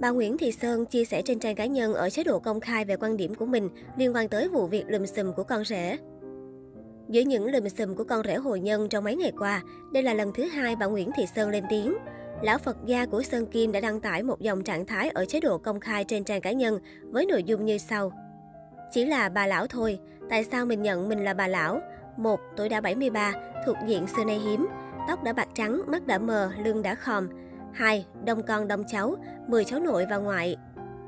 Bà 0.00 0.10
Nguyễn 0.10 0.38
Thị 0.38 0.52
Sơn 0.52 0.86
chia 0.86 1.04
sẻ 1.04 1.22
trên 1.22 1.38
trang 1.38 1.54
cá 1.54 1.66
nhân 1.66 1.94
ở 1.94 2.10
chế 2.10 2.24
độ 2.24 2.38
công 2.38 2.60
khai 2.60 2.84
về 2.84 2.96
quan 2.96 3.16
điểm 3.16 3.34
của 3.34 3.46
mình 3.46 3.68
liên 3.96 4.14
quan 4.14 4.28
tới 4.28 4.48
vụ 4.48 4.66
việc 4.66 4.84
lùm 4.88 5.04
xùm 5.06 5.32
của 5.32 5.42
con 5.42 5.64
rể. 5.64 5.98
Giữa 7.08 7.20
những 7.20 7.52
lùm 7.52 7.68
xùm 7.68 7.94
của 7.94 8.04
con 8.04 8.22
rể 8.24 8.34
Hồ 8.34 8.56
Nhân 8.56 8.88
trong 8.88 9.04
mấy 9.04 9.16
ngày 9.16 9.32
qua, 9.38 9.62
đây 9.92 10.02
là 10.02 10.14
lần 10.14 10.32
thứ 10.34 10.44
hai 10.44 10.76
bà 10.76 10.86
Nguyễn 10.86 11.10
Thị 11.16 11.26
Sơn 11.36 11.50
lên 11.50 11.64
tiếng. 11.70 11.94
Lão 12.42 12.58
Phật 12.58 12.76
gia 12.86 13.06
của 13.06 13.22
Sơn 13.22 13.46
Kim 13.46 13.72
đã 13.72 13.80
đăng 13.80 14.00
tải 14.00 14.22
một 14.22 14.40
dòng 14.40 14.64
trạng 14.64 14.86
thái 14.86 15.10
ở 15.10 15.24
chế 15.24 15.40
độ 15.40 15.58
công 15.58 15.80
khai 15.80 16.04
trên 16.04 16.24
trang 16.24 16.40
cá 16.40 16.52
nhân 16.52 16.78
với 17.02 17.26
nội 17.26 17.44
dung 17.44 17.64
như 17.64 17.78
sau. 17.78 18.12
Chỉ 18.92 19.04
là 19.04 19.28
bà 19.28 19.46
lão 19.46 19.66
thôi, 19.66 19.98
tại 20.30 20.44
sao 20.44 20.66
mình 20.66 20.82
nhận 20.82 21.08
mình 21.08 21.24
là 21.24 21.34
bà 21.34 21.48
lão? 21.48 21.80
Một, 22.16 22.40
tuổi 22.56 22.68
đã 22.68 22.80
73, 22.80 23.32
thuộc 23.66 23.76
diện 23.86 24.06
xưa 24.16 24.24
nay 24.24 24.38
hiếm, 24.38 24.66
tóc 25.08 25.24
đã 25.24 25.32
bạc 25.32 25.48
trắng, 25.54 25.82
mắt 25.86 26.06
đã 26.06 26.18
mờ, 26.18 26.50
lưng 26.64 26.82
đã 26.82 26.94
khòm. 26.94 27.28
2. 27.72 28.06
Đông 28.24 28.42
con 28.42 28.68
đông 28.68 28.84
cháu, 28.88 29.16
10 29.48 29.64
cháu 29.64 29.80
nội 29.80 30.06
và 30.10 30.16
ngoại. 30.16 30.56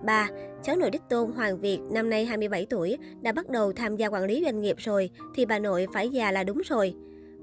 3. 0.04 0.29
Cháu 0.62 0.76
nội 0.76 0.90
đích 0.90 1.08
tôn 1.08 1.32
Hoàng 1.32 1.61
Việt, 1.61 1.79
năm 1.90 2.11
nay 2.11 2.25
27 2.25 2.66
tuổi, 2.71 2.98
đã 3.21 3.32
bắt 3.32 3.50
đầu 3.50 3.72
tham 3.72 3.96
gia 3.96 4.07
quản 4.07 4.25
lý 4.25 4.43
doanh 4.44 4.61
nghiệp 4.61 4.76
rồi, 4.79 5.11
thì 5.35 5.46
bà 5.46 5.58
nội 5.58 5.86
phải 5.94 6.08
già 6.08 6.30
là 6.32 6.44
đúng 6.44 6.62
rồi. 6.64 6.94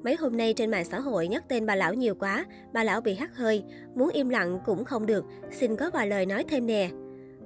Mấy 0.04 0.16
hôm 0.16 0.38
nay 0.38 0.54
trên 0.54 0.72
mạng 0.72 0.86
xã 0.86 1.00
hội 1.00 1.28
nhắc 1.28 1.44
tên 1.48 1.66
bà 1.66 1.76
lão 1.76 1.94
nhiều 1.94 2.16
quá, 2.16 2.45
bà 2.73 2.84
lão 2.84 3.02
bị 3.02 3.16
hắt 3.16 3.36
hơi, 3.36 3.64
muốn 3.95 4.09
im 4.09 4.30
lặng 4.30 4.59
cũng 4.66 4.86
không 4.86 5.06
được, 5.06 5.26
xin 5.52 5.76
có 5.76 5.90
vài 5.94 6.08
lời 6.08 6.26
nói 6.26 6.44
thêm 6.50 6.68
nè. 6.68 6.90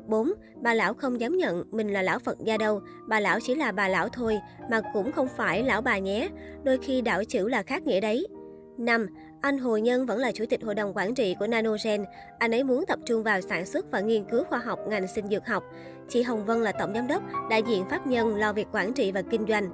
4. 0.08 0.32
Bà 0.62 0.74
lão 0.74 0.94
không 0.94 1.22
dám 1.22 1.38
nhận 1.38 1.64
mình 1.72 1.94
là 1.94 2.02
lão 2.02 2.20
Phật 2.20 2.38
gia 2.40 2.58
đâu, 2.58 2.82
bà 3.08 3.20
lão 3.20 3.40
chỉ 3.40 3.56
là 3.56 3.72
bà 3.72 3.88
lão 3.88 4.10
thôi, 4.10 4.40
mà 4.70 4.82
cũng 4.94 5.12
không 5.12 5.28
phải 5.38 5.64
lão 5.64 5.82
bà 5.82 5.98
nhé, 5.98 6.30
đôi 6.64 6.78
khi 6.78 7.02
đảo 7.02 7.24
chữ 7.24 7.48
là 7.48 7.64
khác 7.64 7.84
nghĩa 7.84 8.02
đấy. 8.02 8.28
5. 8.78 9.08
Anh 9.42 9.58
Hồ 9.58 9.78
Nhân 9.78 10.06
vẫn 10.06 10.20
là 10.20 10.32
chủ 10.32 10.46
tịch 10.50 10.64
hội 10.64 10.76
đồng 10.76 10.94
quản 10.96 11.16
trị 11.16 11.36
của 11.40 11.48
Nanogen. 11.48 12.06
Anh 12.38 12.52
ấy 12.52 12.64
muốn 12.64 12.86
tập 12.86 13.00
trung 13.06 13.24
vào 13.24 13.42
sản 13.42 13.66
xuất 13.66 13.92
và 13.92 14.00
nghiên 14.00 14.24
cứu 14.24 14.44
khoa 14.44 14.60
học 14.60 14.80
ngành 14.88 15.08
sinh 15.08 15.28
dược 15.28 15.48
học. 15.48 15.64
Chị 16.10 16.22
Hồng 16.22 16.46
Vân 16.46 16.62
là 16.62 16.72
tổng 16.72 16.94
giám 16.94 17.08
đốc, 17.08 17.24
đại 17.50 17.64
diện 17.68 17.86
pháp 17.90 18.08
nhân 18.08 18.36
lo 18.36 18.54
việc 18.54 18.68
quản 18.72 18.94
trị 18.94 19.12
và 19.12 19.22
kinh 19.22 19.46
doanh. 19.48 19.70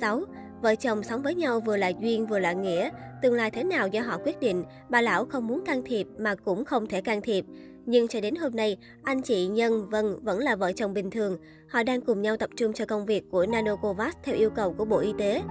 6. 0.00 0.22
Vợ 0.62 0.74
chồng 0.74 1.02
sống 1.02 1.22
với 1.22 1.34
nhau 1.34 1.60
vừa 1.60 1.76
là 1.76 1.88
duyên 1.88 2.26
vừa 2.26 2.38
là 2.38 2.52
nghĩa. 2.52 2.90
Tương 3.22 3.34
lai 3.34 3.50
thế 3.50 3.64
nào 3.64 3.88
do 3.88 4.00
họ 4.00 4.18
quyết 4.24 4.40
định, 4.40 4.64
bà 4.88 5.00
lão 5.00 5.24
không 5.24 5.46
muốn 5.46 5.64
can 5.64 5.82
thiệp 5.84 6.06
mà 6.18 6.34
cũng 6.34 6.64
không 6.64 6.86
thể 6.86 7.00
can 7.00 7.20
thiệp. 7.20 7.44
Nhưng 7.86 8.08
cho 8.08 8.20
đến 8.20 8.34
hôm 8.34 8.56
nay, 8.56 8.76
anh 9.02 9.22
chị 9.22 9.46
Nhân, 9.46 9.86
Vân 9.90 10.24
vẫn 10.24 10.38
là 10.38 10.56
vợ 10.56 10.72
chồng 10.72 10.94
bình 10.94 11.10
thường. 11.10 11.36
Họ 11.68 11.82
đang 11.82 12.00
cùng 12.00 12.22
nhau 12.22 12.36
tập 12.36 12.50
trung 12.56 12.72
cho 12.72 12.86
công 12.86 13.06
việc 13.06 13.24
của 13.30 13.46
Nanocovax 13.46 14.14
theo 14.22 14.36
yêu 14.36 14.50
cầu 14.50 14.74
của 14.78 14.84
Bộ 14.84 14.98
Y 14.98 15.12
tế. 15.18 15.42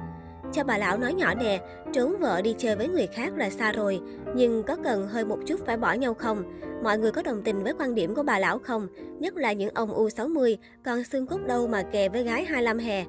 Cho 0.53 0.63
bà 0.63 0.77
lão 0.77 0.97
nói 0.97 1.13
nhỏ 1.13 1.33
nè, 1.33 1.61
trốn 1.93 2.17
vợ 2.19 2.41
đi 2.41 2.55
chơi 2.57 2.75
với 2.75 2.87
người 2.87 3.07
khác 3.07 3.33
là 3.37 3.49
xa 3.49 3.71
rồi, 3.71 4.01
nhưng 4.35 4.63
có 4.63 4.75
cần 4.83 5.07
hơi 5.07 5.25
một 5.25 5.39
chút 5.45 5.65
phải 5.65 5.77
bỏ 5.77 5.93
nhau 5.93 6.13
không? 6.13 6.43
Mọi 6.83 6.97
người 6.97 7.11
có 7.11 7.21
đồng 7.21 7.41
tình 7.43 7.63
với 7.63 7.73
quan 7.79 7.95
điểm 7.95 8.15
của 8.15 8.23
bà 8.23 8.39
lão 8.39 8.59
không? 8.59 8.87
Nhất 9.19 9.37
là 9.37 9.53
những 9.53 9.73
ông 9.73 9.89
U60, 9.89 10.55
còn 10.83 11.03
xương 11.03 11.27
cốt 11.27 11.39
đâu 11.47 11.67
mà 11.67 11.81
kè 11.81 12.09
với 12.09 12.23
gái 12.23 12.45
25 12.45 12.79
hè. 12.79 13.05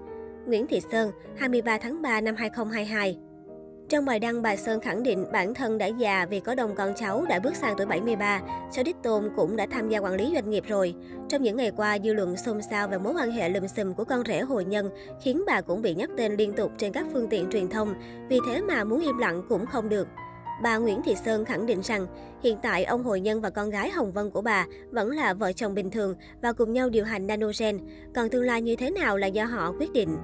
Nguyễn 0.47 0.66
Thị 0.66 0.81
Sơn, 0.92 1.11
23 1.36 1.78
tháng 1.78 2.03
3 2.03 2.20
năm 2.20 2.34
2022 2.36 3.19
trong 3.89 4.05
bài 4.05 4.19
đăng, 4.19 4.42
bà 4.42 4.56
Sơn 4.56 4.81
khẳng 4.81 5.03
định 5.03 5.27
bản 5.33 5.55
thân 5.55 5.78
đã 5.78 5.86
già 5.86 6.27
vì 6.27 6.41
có 6.41 6.55
đồng 6.55 6.75
con 6.75 6.92
cháu 6.97 7.25
đã 7.28 7.41
bước 7.41 7.56
sang 7.56 7.75
tuổi 7.77 7.86
73. 7.86 8.41
Cháu 8.72 8.84
Đích 8.84 8.97
Tôn 9.03 9.31
cũng 9.36 9.56
đã 9.56 9.67
tham 9.70 9.89
gia 9.89 9.98
quản 9.98 10.14
lý 10.14 10.31
doanh 10.34 10.50
nghiệp 10.50 10.64
rồi. 10.67 10.94
Trong 11.28 11.42
những 11.42 11.56
ngày 11.56 11.72
qua, 11.77 11.98
dư 12.05 12.12
luận 12.12 12.36
xôn 12.36 12.62
xao 12.62 12.89
về 12.89 12.98
mối 12.98 13.14
quan 13.14 13.31
hệ 13.31 13.48
lùm 13.48 13.66
xùm 13.66 13.94
của 13.94 14.05
con 14.05 14.22
rể 14.27 14.41
Hồ 14.41 14.61
Nhân, 14.61 14.91
khiến 15.22 15.42
bà 15.47 15.61
cũng 15.61 15.83
bị 15.83 15.94
nhắc 15.94 16.11
tên 16.16 16.36
liên 16.36 16.53
tục 16.53 16.72
trên 16.78 16.92
các 16.92 17.06
phương 17.12 17.28
tiện 17.28 17.50
truyền 17.50 17.69
thông. 17.69 17.94
Vì 18.28 18.39
thế 18.47 18.61
mà 18.61 18.84
muốn 18.84 19.00
im 19.00 19.19
lặng 19.19 19.42
cũng 19.48 19.66
không 19.66 19.89
được. 19.89 20.09
Bà 20.62 20.77
Nguyễn 20.77 21.03
Thị 21.03 21.14
Sơn 21.25 21.44
khẳng 21.44 21.66
định 21.66 21.81
rằng, 21.83 22.06
hiện 22.42 22.59
tại 22.62 22.84
ông 22.84 23.05
Hồi 23.05 23.20
Nhân 23.20 23.41
và 23.41 23.50
con 23.50 23.70
gái 23.70 23.91
Hồng 23.91 24.12
Vân 24.12 24.31
của 24.31 24.42
bà 24.42 24.66
vẫn 24.91 25.11
là 25.11 25.34
vợ 25.34 25.53
chồng 25.53 25.75
bình 25.75 25.91
thường 25.91 26.14
và 26.42 26.53
cùng 26.53 26.72
nhau 26.72 26.89
điều 26.89 27.05
hành 27.05 27.27
Nanogen. 27.27 27.78
Còn 28.14 28.28
tương 28.28 28.44
lai 28.44 28.62
như 28.62 28.77
thế 28.77 28.91
nào 28.91 29.16
là 29.16 29.27
do 29.27 29.44
họ 29.44 29.72
quyết 29.78 29.92
định. 29.92 30.16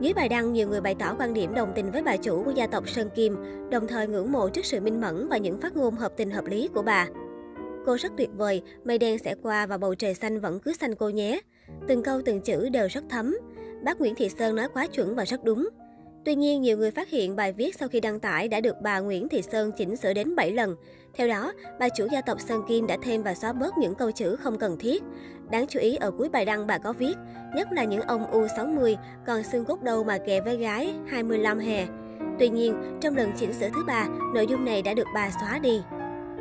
Dưới 0.00 0.14
bài 0.14 0.28
đăng, 0.28 0.52
nhiều 0.52 0.68
người 0.68 0.80
bày 0.80 0.94
tỏ 0.98 1.16
quan 1.18 1.34
điểm 1.34 1.54
đồng 1.54 1.72
tình 1.74 1.90
với 1.90 2.02
bà 2.02 2.16
chủ 2.16 2.44
của 2.44 2.50
gia 2.50 2.66
tộc 2.66 2.88
Sơn 2.88 3.08
Kim, 3.14 3.36
đồng 3.70 3.86
thời 3.86 4.06
ngưỡng 4.06 4.32
mộ 4.32 4.48
trước 4.48 4.64
sự 4.64 4.80
minh 4.80 5.00
mẫn 5.00 5.28
và 5.28 5.36
những 5.36 5.60
phát 5.60 5.76
ngôn 5.76 5.94
hợp 5.94 6.12
tình 6.16 6.30
hợp 6.30 6.44
lý 6.46 6.68
của 6.74 6.82
bà. 6.82 7.06
Cô 7.86 7.96
rất 7.96 8.12
tuyệt 8.16 8.30
vời, 8.36 8.62
mây 8.84 8.98
đen 8.98 9.18
sẽ 9.18 9.34
qua 9.42 9.66
và 9.66 9.78
bầu 9.78 9.94
trời 9.94 10.14
xanh 10.14 10.40
vẫn 10.40 10.60
cứ 10.60 10.72
xanh 10.72 10.94
cô 10.94 11.08
nhé. 11.08 11.40
Từng 11.88 12.02
câu 12.02 12.22
từng 12.24 12.40
chữ 12.40 12.68
đều 12.68 12.88
rất 12.90 13.04
thấm. 13.10 13.36
Bác 13.84 14.00
Nguyễn 14.00 14.14
Thị 14.14 14.28
Sơn 14.28 14.56
nói 14.56 14.68
quá 14.74 14.86
chuẩn 14.86 15.14
và 15.14 15.24
rất 15.24 15.44
đúng. 15.44 15.68
Tuy 16.24 16.34
nhiên, 16.34 16.62
nhiều 16.62 16.76
người 16.76 16.90
phát 16.90 17.08
hiện 17.08 17.36
bài 17.36 17.52
viết 17.52 17.76
sau 17.78 17.88
khi 17.88 18.00
đăng 18.00 18.20
tải 18.20 18.48
đã 18.48 18.60
được 18.60 18.76
bà 18.82 18.98
Nguyễn 18.98 19.28
Thị 19.28 19.42
Sơn 19.42 19.72
chỉnh 19.72 19.96
sửa 19.96 20.12
đến 20.12 20.36
7 20.36 20.52
lần. 20.52 20.76
Theo 21.14 21.28
đó, 21.28 21.52
bà 21.80 21.88
chủ 21.88 22.06
gia 22.12 22.20
tộc 22.20 22.40
Sơn 22.40 22.62
Kim 22.68 22.86
đã 22.86 22.96
thêm 23.02 23.22
và 23.22 23.34
xóa 23.34 23.52
bớt 23.52 23.78
những 23.78 23.94
câu 23.94 24.10
chữ 24.10 24.36
không 24.36 24.58
cần 24.58 24.78
thiết. 24.78 25.02
Đáng 25.50 25.66
chú 25.66 25.80
ý 25.80 25.96
ở 25.96 26.10
cuối 26.10 26.28
bài 26.28 26.44
đăng 26.44 26.66
bà 26.66 26.78
có 26.78 26.92
viết, 26.92 27.14
nhất 27.54 27.68
là 27.72 27.84
những 27.84 28.00
ông 28.00 28.32
U60, 28.32 28.96
còn 29.26 29.42
xương 29.42 29.64
cốt 29.64 29.82
đâu 29.82 30.04
mà 30.04 30.18
kè 30.18 30.40
với 30.40 30.56
gái 30.56 30.94
25 31.08 31.58
hè. 31.58 31.86
Tuy 32.38 32.48
nhiên, 32.48 32.98
trong 33.00 33.16
lần 33.16 33.32
chỉnh 33.36 33.52
sửa 33.52 33.68
thứ 33.68 33.84
ba, 33.86 34.06
nội 34.34 34.46
dung 34.46 34.64
này 34.64 34.82
đã 34.82 34.94
được 34.94 35.06
bà 35.14 35.30
xóa 35.40 35.58
đi. 35.58 35.80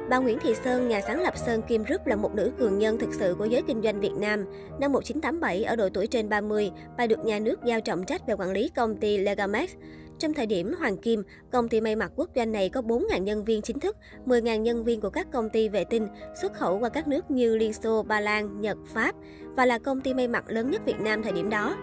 Bà 0.09 0.17
Nguyễn 0.17 0.39
Thị 0.39 0.55
Sơn, 0.63 0.87
nhà 0.87 1.01
sáng 1.01 1.21
lập 1.21 1.37
Sơn 1.37 1.61
Kim 1.67 1.83
Group 1.83 2.07
là 2.07 2.15
một 2.15 2.35
nữ 2.35 2.51
cường 2.59 2.79
nhân 2.79 2.97
thực 2.99 3.13
sự 3.13 3.35
của 3.39 3.45
giới 3.45 3.61
kinh 3.61 3.81
doanh 3.81 3.99
Việt 3.99 4.13
Nam. 4.17 4.45
Năm 4.79 4.91
1987, 4.91 5.63
ở 5.63 5.75
độ 5.75 5.89
tuổi 5.93 6.07
trên 6.07 6.29
30, 6.29 6.71
bà 6.97 7.07
được 7.07 7.25
nhà 7.25 7.39
nước 7.39 7.63
giao 7.63 7.81
trọng 7.81 8.03
trách 8.03 8.27
về 8.27 8.33
quản 8.33 8.51
lý 8.51 8.69
công 8.75 8.95
ty 8.95 9.17
Legamex. 9.17 9.71
Trong 10.19 10.33
thời 10.33 10.45
điểm 10.45 10.73
Hoàng 10.79 10.97
Kim, 10.97 11.23
công 11.51 11.69
ty 11.69 11.81
may 11.81 11.95
mặc 11.95 12.11
quốc 12.15 12.29
doanh 12.35 12.51
này 12.51 12.69
có 12.69 12.81
4.000 12.81 13.23
nhân 13.23 13.43
viên 13.43 13.61
chính 13.61 13.79
thức, 13.79 13.97
10.000 14.25 14.61
nhân 14.61 14.83
viên 14.83 15.01
của 15.01 15.09
các 15.09 15.27
công 15.31 15.49
ty 15.49 15.69
vệ 15.69 15.83
tinh, 15.83 16.07
xuất 16.41 16.53
khẩu 16.53 16.79
qua 16.79 16.89
các 16.89 17.07
nước 17.07 17.31
như 17.31 17.55
Liên 17.55 17.73
Xô, 17.73 18.03
Ba 18.03 18.19
Lan, 18.19 18.61
Nhật, 18.61 18.77
Pháp 18.93 19.15
và 19.55 19.65
là 19.65 19.79
công 19.79 20.01
ty 20.01 20.13
may 20.13 20.27
mặc 20.27 20.43
lớn 20.47 20.71
nhất 20.71 20.81
Việt 20.85 20.99
Nam 20.99 21.23
thời 21.23 21.31
điểm 21.31 21.49
đó. 21.49 21.75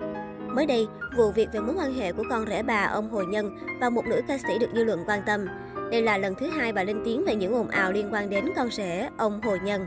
Mới 0.49 0.67
đây, 0.67 0.87
vụ 1.17 1.31
việc 1.31 1.49
về 1.53 1.61
mối 1.61 1.75
quan 1.79 1.95
hệ 1.95 2.13
của 2.13 2.25
con 2.31 2.47
rể 2.47 2.63
bà 2.63 2.85
ông 2.85 3.11
Hồ 3.11 3.23
Nhân 3.23 3.51
và 3.81 3.91
một 3.91 4.07
nữ 4.07 4.21
ca 4.29 4.39
sĩ 4.39 4.59
được 4.59 4.71
dư 4.75 4.85
luận 4.85 5.01
quan 5.07 5.23
tâm. 5.27 5.47
Đây 5.91 6.03
là 6.03 6.19
lần 6.19 6.35
thứ 6.35 6.47
hai 6.47 6.73
bà 6.73 6.85
lên 6.85 7.01
tiếng 7.05 7.25
về 7.25 7.35
những 7.35 7.55
ồn 7.55 7.69
ào 7.69 7.93
liên 7.93 8.09
quan 8.13 8.31
đến 8.31 8.45
con 8.57 8.71
rể, 8.71 9.09
ông 9.19 9.41
Hồ 9.43 9.57
Nhân. 9.65 9.87